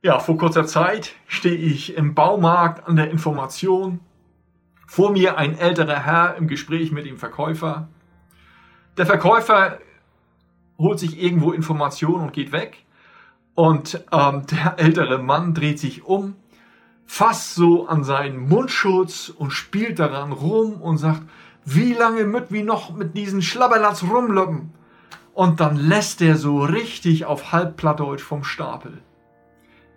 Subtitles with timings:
[0.00, 3.98] Ja, vor kurzer Zeit stehe ich im Baumarkt an der Information.
[4.86, 7.88] Vor mir ein älterer Herr im Gespräch mit dem Verkäufer.
[8.96, 9.80] Der Verkäufer
[10.78, 12.86] holt sich irgendwo Informationen und geht weg.
[13.56, 16.36] Und ähm, der ältere Mann dreht sich um,
[17.04, 21.22] fasst so an seinen Mundschutz und spielt daran rum und sagt,
[21.64, 24.72] wie lange müt wie noch mit diesen Schlabberlatz rumlöppen?
[25.34, 29.02] Und dann lässt er so richtig auf Halbplattdeutsch vom Stapel.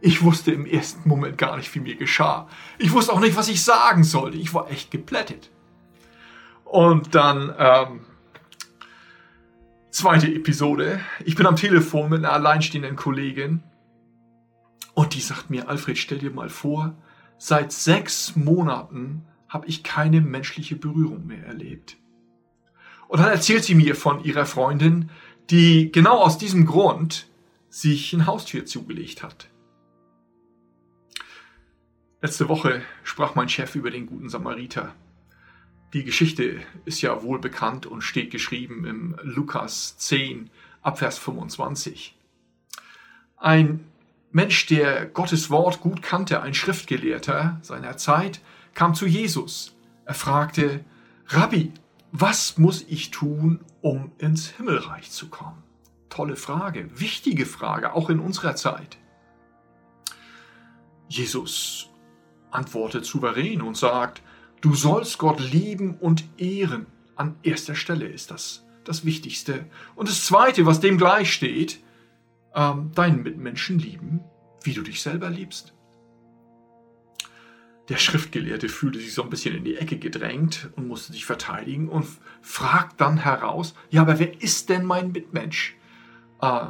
[0.00, 2.48] Ich wusste im ersten Moment gar nicht, wie mir geschah.
[2.78, 4.38] Ich wusste auch nicht, was ich sagen sollte.
[4.38, 5.50] Ich war echt geplättet.
[6.64, 8.00] Und dann, ähm,
[9.90, 11.00] zweite Episode.
[11.24, 13.62] Ich bin am Telefon mit einer alleinstehenden Kollegin.
[14.94, 16.94] Und die sagt mir, Alfred, stell dir mal vor,
[17.38, 21.96] seit sechs Monaten habe ich keine menschliche Berührung mehr erlebt.
[23.08, 25.10] Und dann erzählt sie mir von ihrer Freundin,
[25.50, 27.26] die genau aus diesem Grund
[27.70, 29.48] sich ein Haustür zugelegt hat.
[32.20, 34.92] Letzte Woche sprach mein Chef über den guten Samariter.
[35.92, 40.50] Die Geschichte ist ja wohl bekannt und steht geschrieben im Lukas 10
[40.82, 42.16] Abvers 25.
[43.36, 43.84] Ein
[44.32, 48.40] Mensch, der Gottes Wort gut kannte, ein Schriftgelehrter seiner Zeit,
[48.74, 49.76] kam zu Jesus.
[50.04, 50.84] Er fragte,
[51.28, 51.72] Rabbi,
[52.10, 55.62] was muss ich tun, um ins Himmelreich zu kommen?
[56.08, 58.98] Tolle Frage, wichtige Frage, auch in unserer Zeit.
[61.08, 61.87] Jesus
[62.50, 64.22] antwortet souverän und sagt,
[64.60, 66.86] du sollst Gott lieben und ehren.
[67.16, 69.66] An erster Stelle ist das das Wichtigste.
[69.94, 71.80] Und das Zweite, was dem gleich steht,
[72.54, 74.20] ähm, deinen Mitmenschen lieben,
[74.62, 75.74] wie du dich selber liebst.
[77.90, 81.88] Der Schriftgelehrte fühlte sich so ein bisschen in die Ecke gedrängt und musste sich verteidigen
[81.88, 82.06] und
[82.42, 85.76] fragt dann heraus, ja, aber wer ist denn mein Mitmensch?
[86.40, 86.66] Äh,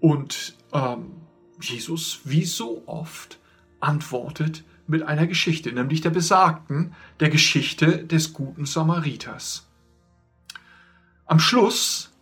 [0.00, 1.12] und ähm,
[1.60, 3.38] Jesus, wie so oft,
[3.80, 9.68] antwortet mit einer Geschichte, nämlich der besagten, der Geschichte des guten Samariters.
[11.24, 12.12] Am Schluss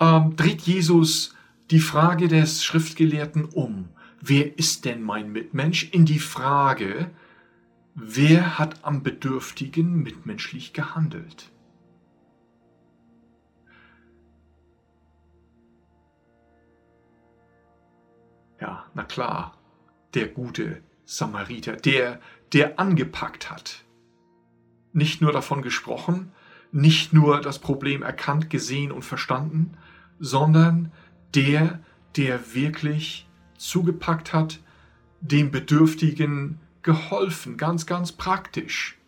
[0.00, 1.34] ähm, dreht Jesus
[1.70, 3.88] die Frage des Schriftgelehrten um.
[4.20, 5.90] Wer ist denn mein Mitmensch?
[5.90, 7.10] In die Frage,
[7.94, 11.50] wer hat am Bedürftigen mitmenschlich gehandelt?
[18.60, 19.58] Ja, na klar,
[20.14, 22.20] der gute Samariter, der,
[22.52, 23.84] der angepackt hat.
[24.92, 26.32] Nicht nur davon gesprochen,
[26.70, 29.76] nicht nur das Problem erkannt, gesehen und verstanden,
[30.18, 30.92] sondern
[31.34, 31.80] der,
[32.16, 34.60] der wirklich zugepackt hat,
[35.20, 38.98] dem Bedürftigen geholfen, ganz, ganz praktisch.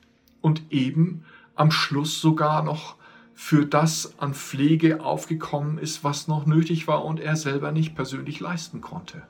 [0.41, 2.97] Und eben am Schluss sogar noch
[3.35, 8.41] für das an Pflege aufgekommen ist, was noch nötig war und er selber nicht persönlich
[8.41, 9.23] leisten konnte.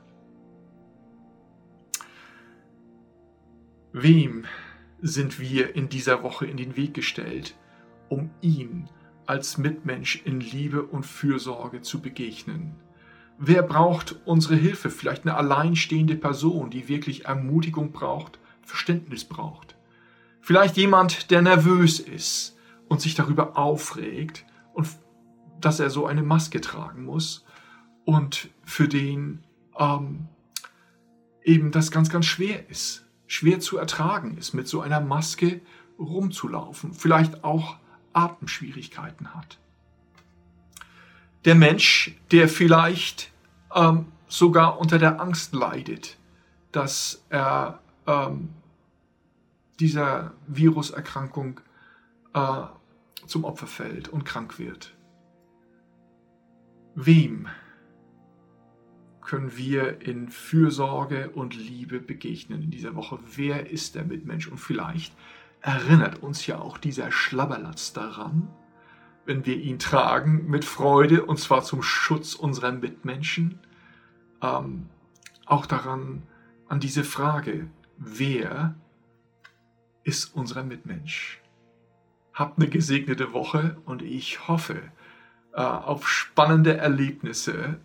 [3.97, 4.43] Wem
[5.01, 7.55] sind wir in dieser Woche in den Weg gestellt,
[8.09, 8.89] um ihm
[9.25, 12.75] als Mitmensch in Liebe und Fürsorge zu begegnen?
[13.37, 14.89] Wer braucht unsere Hilfe?
[14.89, 19.77] Vielleicht eine alleinstehende Person, die wirklich Ermutigung braucht, Verständnis braucht.
[20.41, 22.57] Vielleicht jemand, der nervös ist
[22.89, 24.89] und sich darüber aufregt und
[25.61, 27.45] dass er so eine Maske tragen muss
[28.03, 29.45] und für den
[29.79, 30.27] ähm,
[31.45, 35.61] eben das ganz, ganz schwer ist schwer zu ertragen ist, mit so einer Maske
[35.97, 37.77] rumzulaufen, vielleicht auch
[38.13, 39.59] Atemschwierigkeiten hat.
[41.45, 43.31] Der Mensch, der vielleicht
[43.73, 46.17] ähm, sogar unter der Angst leidet,
[46.71, 48.49] dass er ähm,
[49.79, 51.61] dieser Viruserkrankung
[52.33, 52.61] äh,
[53.27, 54.95] zum Opfer fällt und krank wird.
[56.95, 57.47] Wem
[59.25, 63.19] können wir in Fürsorge und Liebe begegnen in dieser Woche.
[63.35, 64.47] Wer ist der Mitmensch?
[64.47, 65.13] Und vielleicht
[65.61, 68.47] erinnert uns ja auch dieser Schlabberlatz daran,
[69.25, 73.59] wenn wir ihn tragen mit Freude und zwar zum Schutz unserer Mitmenschen,
[74.41, 74.87] ähm,
[75.45, 76.23] auch daran,
[76.67, 77.67] an diese Frage,
[77.97, 78.75] wer
[80.03, 81.41] ist unser Mitmensch?
[82.33, 84.81] Habt eine gesegnete Woche und ich hoffe
[85.53, 87.79] äh, auf spannende Erlebnisse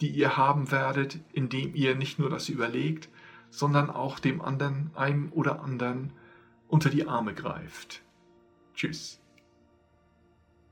[0.00, 3.08] die ihr haben werdet, indem ihr nicht nur das überlegt,
[3.50, 6.12] sondern auch dem anderen, einem oder anderen
[6.68, 8.02] unter die Arme greift.
[8.74, 9.20] Tschüss.